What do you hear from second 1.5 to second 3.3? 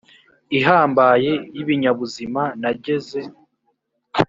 y ibinyabuzima nageze